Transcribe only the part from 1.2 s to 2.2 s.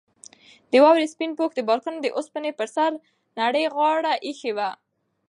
پوښ د بالکن د